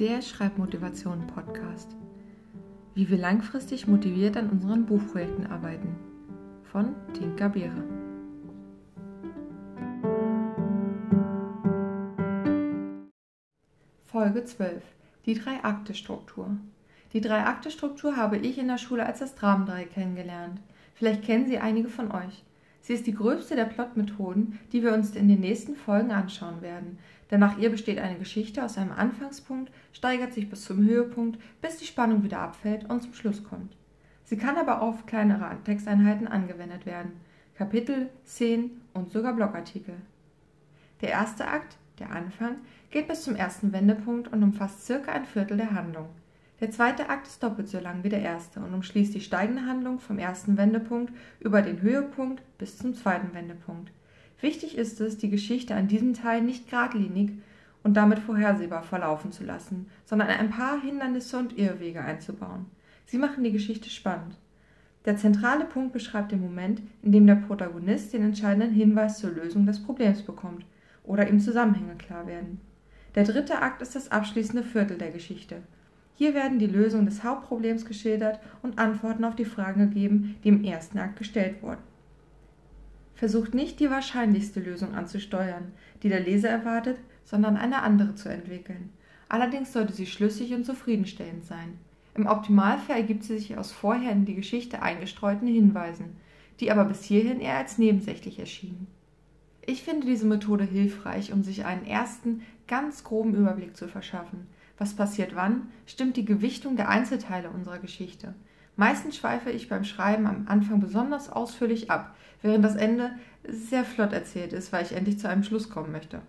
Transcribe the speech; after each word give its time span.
der 0.00 0.22
Schreibmotivation-Podcast. 0.22 1.94
Wie 2.94 3.10
wir 3.10 3.18
langfristig 3.18 3.86
motiviert 3.86 4.34
an 4.38 4.48
unseren 4.48 4.86
Buchprojekten 4.86 5.46
arbeiten. 5.46 5.94
Von 6.62 6.94
Tinka 7.12 7.48
Beere. 7.48 7.84
Folge 14.06 14.42
12. 14.42 14.82
Die 15.26 15.34
Drei-Akte-Struktur. 15.34 16.56
Die 17.12 17.20
Drei-Akte-Struktur 17.20 18.16
habe 18.16 18.38
ich 18.38 18.56
in 18.56 18.68
der 18.68 18.78
Schule 18.78 19.04
als 19.04 19.18
das 19.18 19.34
Dramendreieck 19.34 19.90
kennengelernt. 19.90 20.62
Vielleicht 20.94 21.24
kennen 21.24 21.46
sie 21.46 21.58
einige 21.58 21.90
von 21.90 22.10
euch. 22.10 22.42
Sie 22.80 22.94
ist 22.94 23.06
die 23.06 23.14
größte 23.14 23.56
der 23.56 23.66
Plotmethoden, 23.66 24.58
die 24.72 24.82
wir 24.82 24.94
uns 24.94 25.14
in 25.14 25.28
den 25.28 25.40
nächsten 25.40 25.76
Folgen 25.76 26.10
anschauen 26.10 26.62
werden, 26.62 26.98
denn 27.30 27.40
nach 27.40 27.58
ihr 27.58 27.70
besteht 27.70 27.98
eine 27.98 28.18
Geschichte 28.18 28.64
aus 28.64 28.76
einem 28.76 28.92
Anfangspunkt, 28.92 29.70
steigert 29.92 30.32
sich 30.32 30.50
bis 30.50 30.64
zum 30.64 30.84
Höhepunkt, 30.84 31.38
bis 31.60 31.76
die 31.76 31.86
Spannung 31.86 32.22
wieder 32.22 32.40
abfällt 32.40 32.88
und 32.88 33.02
zum 33.02 33.14
Schluss 33.14 33.44
kommt. 33.44 33.76
Sie 34.24 34.36
kann 34.36 34.56
aber 34.56 34.82
auch 34.82 34.94
auf 34.94 35.06
kleinere 35.06 35.56
Texteinheiten 35.64 36.28
angewendet 36.28 36.86
werden, 36.86 37.12
Kapitel, 37.54 38.08
Szenen 38.24 38.80
und 38.94 39.10
sogar 39.10 39.34
Blogartikel. 39.34 39.94
Der 41.00 41.10
erste 41.10 41.46
Akt, 41.46 41.76
der 41.98 42.10
Anfang, 42.10 42.56
geht 42.90 43.08
bis 43.08 43.22
zum 43.22 43.36
ersten 43.36 43.72
Wendepunkt 43.72 44.32
und 44.32 44.42
umfasst 44.42 44.86
circa 44.86 45.12
ein 45.12 45.24
Viertel 45.24 45.56
der 45.56 45.72
Handlung. 45.72 46.08
Der 46.60 46.70
zweite 46.70 47.08
Akt 47.08 47.26
ist 47.26 47.42
doppelt 47.42 47.68
so 47.68 47.80
lang 47.80 48.04
wie 48.04 48.10
der 48.10 48.20
erste 48.20 48.60
und 48.60 48.74
umschließt 48.74 49.14
die 49.14 49.22
steigende 49.22 49.64
Handlung 49.64 49.98
vom 49.98 50.18
ersten 50.18 50.58
Wendepunkt 50.58 51.12
über 51.40 51.62
den 51.62 51.80
Höhepunkt 51.80 52.42
bis 52.58 52.76
zum 52.76 52.94
zweiten 52.94 53.34
Wendepunkt. 53.34 53.90
Wichtig 54.42 54.76
ist 54.76 55.00
es, 55.00 55.16
die 55.16 55.30
Geschichte 55.30 55.74
an 55.74 55.88
diesem 55.88 56.12
Teil 56.12 56.42
nicht 56.42 56.68
geradlinig 56.68 57.32
und 57.82 57.96
damit 57.96 58.18
vorhersehbar 58.18 58.82
verlaufen 58.82 59.32
zu 59.32 59.42
lassen, 59.42 59.88
sondern 60.04 60.28
ein 60.28 60.50
paar 60.50 60.80
Hindernisse 60.82 61.38
und 61.38 61.56
Irrwege 61.56 62.02
einzubauen. 62.02 62.66
Sie 63.06 63.16
machen 63.16 63.42
die 63.42 63.52
Geschichte 63.52 63.88
spannend. 63.88 64.36
Der 65.06 65.16
zentrale 65.16 65.64
Punkt 65.64 65.94
beschreibt 65.94 66.30
den 66.30 66.42
Moment, 66.42 66.82
in 67.02 67.12
dem 67.12 67.26
der 67.26 67.36
Protagonist 67.36 68.12
den 68.12 68.22
entscheidenden 68.22 68.74
Hinweis 68.74 69.18
zur 69.18 69.30
Lösung 69.30 69.64
des 69.64 69.82
Problems 69.82 70.20
bekommt 70.20 70.66
oder 71.04 71.26
ihm 71.26 71.40
Zusammenhänge 71.40 71.94
klar 71.96 72.26
werden. 72.26 72.60
Der 73.14 73.24
dritte 73.24 73.62
Akt 73.62 73.80
ist 73.80 73.96
das 73.96 74.10
abschließende 74.10 74.62
Viertel 74.62 74.98
der 74.98 75.10
Geschichte. 75.10 75.62
Hier 76.20 76.34
werden 76.34 76.58
die 76.58 76.66
Lösungen 76.66 77.06
des 77.06 77.24
Hauptproblems 77.24 77.86
geschildert 77.86 78.40
und 78.60 78.78
Antworten 78.78 79.24
auf 79.24 79.36
die 79.36 79.46
Fragen 79.46 79.88
gegeben, 79.88 80.36
die 80.44 80.48
im 80.48 80.62
ersten 80.64 80.98
Akt 80.98 81.16
gestellt 81.16 81.62
wurden. 81.62 81.80
Versucht 83.14 83.54
nicht 83.54 83.80
die 83.80 83.88
wahrscheinlichste 83.88 84.60
Lösung 84.60 84.94
anzusteuern, 84.94 85.72
die 86.02 86.10
der 86.10 86.20
Leser 86.20 86.50
erwartet, 86.50 86.98
sondern 87.24 87.56
eine 87.56 87.80
andere 87.80 88.16
zu 88.16 88.28
entwickeln. 88.28 88.90
Allerdings 89.30 89.72
sollte 89.72 89.94
sie 89.94 90.04
schlüssig 90.04 90.52
und 90.52 90.66
zufriedenstellend 90.66 91.46
sein. 91.46 91.78
Im 92.14 92.26
Optimalfall 92.26 92.96
ergibt 92.96 93.24
sie 93.24 93.38
sich 93.38 93.56
aus 93.56 93.72
vorher 93.72 94.12
in 94.12 94.26
die 94.26 94.34
Geschichte 94.34 94.82
eingestreuten 94.82 95.48
Hinweisen, 95.48 96.18
die 96.60 96.70
aber 96.70 96.84
bis 96.84 97.02
hierhin 97.02 97.40
eher 97.40 97.56
als 97.56 97.78
nebensächlich 97.78 98.38
erschienen. 98.38 98.88
Ich 99.64 99.84
finde 99.84 100.06
diese 100.06 100.26
Methode 100.26 100.64
hilfreich, 100.64 101.32
um 101.32 101.44
sich 101.44 101.64
einen 101.64 101.86
ersten, 101.86 102.42
ganz 102.66 103.04
groben 103.04 103.34
Überblick 103.34 103.74
zu 103.74 103.88
verschaffen, 103.88 104.48
was 104.80 104.94
passiert 104.94 105.36
wann, 105.36 105.68
stimmt 105.86 106.16
die 106.16 106.24
Gewichtung 106.24 106.74
der 106.74 106.88
Einzelteile 106.88 107.50
unserer 107.50 107.78
Geschichte. 107.78 108.34
Meistens 108.76 109.16
schweife 109.16 109.50
ich 109.50 109.68
beim 109.68 109.84
Schreiben 109.84 110.26
am 110.26 110.46
Anfang 110.48 110.80
besonders 110.80 111.30
ausführlich 111.30 111.90
ab, 111.90 112.16
während 112.40 112.64
das 112.64 112.76
Ende 112.76 113.12
sehr 113.46 113.84
flott 113.84 114.14
erzählt 114.14 114.54
ist, 114.54 114.72
weil 114.72 114.84
ich 114.84 114.92
endlich 114.92 115.18
zu 115.18 115.28
einem 115.28 115.42
Schluss 115.42 115.68
kommen 115.68 115.92
möchte. 115.92 116.22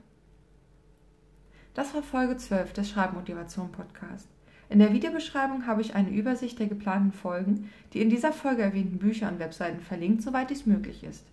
Das 1.73 1.93
war 1.95 2.03
Folge 2.03 2.35
12 2.35 2.73
des 2.73 2.89
Schreibmotivation 2.89 3.71
Podcast. 3.71 4.27
In 4.67 4.80
der 4.80 4.91
Videobeschreibung 4.91 5.65
habe 5.65 5.81
ich 5.81 5.95
eine 5.95 6.09
Übersicht 6.09 6.59
der 6.59 6.67
geplanten 6.67 7.14
Folgen, 7.14 7.70
die 7.93 8.02
in 8.02 8.09
dieser 8.09 8.33
Folge 8.33 8.64
erwähnten 8.64 8.99
Bücher 8.99 9.30
und 9.30 9.39
Webseiten 9.39 9.80
verlinkt, 9.80 10.21
soweit 10.21 10.49
dies 10.49 10.65
möglich 10.65 11.05
ist. 11.05 11.26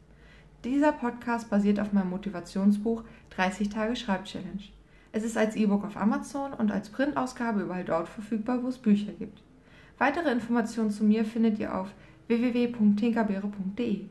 Dieser 0.64 0.92
Podcast 0.92 1.50
basiert 1.50 1.80
auf 1.80 1.92
meinem 1.92 2.10
Motivationsbuch 2.10 3.02
30 3.30 3.70
Tage 3.70 3.96
Schreibchallenge. 3.96 4.77
Es 5.12 5.24
ist 5.24 5.36
als 5.36 5.56
E-Book 5.56 5.84
auf 5.84 5.96
Amazon 5.96 6.52
und 6.52 6.70
als 6.70 6.90
Printausgabe 6.90 7.62
überall 7.62 7.84
dort 7.84 8.08
verfügbar, 8.08 8.62
wo 8.62 8.68
es 8.68 8.78
Bücher 8.78 9.12
gibt. 9.12 9.42
Weitere 9.98 10.30
Informationen 10.30 10.90
zu 10.90 11.04
mir 11.04 11.24
findet 11.24 11.58
ihr 11.58 11.74
auf 11.74 11.88
www.tinkerbeere.de. 12.28 14.04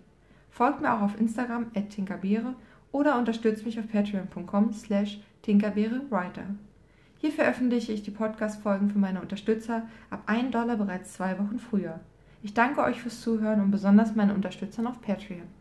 Folgt 0.50 0.82
mir 0.82 0.94
auch 0.94 1.02
auf 1.02 1.20
Instagram 1.20 1.68
at 1.76 1.92
tinkerbeere 1.92 2.56
oder 2.92 3.18
unterstützt 3.18 3.66
mich 3.66 3.80
auf 3.80 3.88
patreon.com 3.92 4.74
slash 4.74 5.22
tinkerbeerewriter. 5.44 6.46
Hier 7.20 7.32
veröffentliche 7.32 7.94
ich 7.94 8.04
die 8.04 8.12
Podcast-Folgen 8.12 8.90
für 8.90 9.00
meine 9.00 9.22
Unterstützer 9.22 9.88
ab 10.10 10.24
1 10.26 10.52
Dollar 10.52 10.78
bereits 10.78 11.14
zwei 11.14 11.38
Wochen 11.40 11.60
früher. 11.60 12.00
Ich 12.44 12.54
danke 12.54 12.84
euch 12.84 13.02
fürs 13.02 13.22
Zuhören 13.22 13.62
und 13.62 13.72
besonders 13.72 14.16
meinen 14.16 14.36
Unterstützern 14.36 14.88
auf 14.88 15.02
Patreon. 15.02 15.57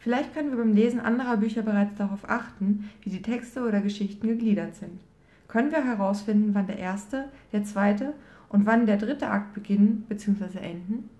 Vielleicht 0.00 0.32
können 0.32 0.50
wir 0.50 0.56
beim 0.56 0.72
Lesen 0.72 0.98
anderer 0.98 1.36
Bücher 1.36 1.60
bereits 1.60 1.94
darauf 1.94 2.28
achten, 2.28 2.90
wie 3.02 3.10
die 3.10 3.20
Texte 3.20 3.62
oder 3.62 3.82
Geschichten 3.82 4.26
gegliedert 4.26 4.74
sind. 4.74 4.98
Können 5.46 5.72
wir 5.72 5.84
herausfinden, 5.84 6.54
wann 6.54 6.66
der 6.66 6.78
erste, 6.78 7.28
der 7.52 7.64
zweite 7.64 8.14
und 8.48 8.64
wann 8.64 8.86
der 8.86 8.96
dritte 8.96 9.28
Akt 9.28 9.52
beginnen 9.52 10.06
bzw. 10.08 10.58
enden? 10.58 11.10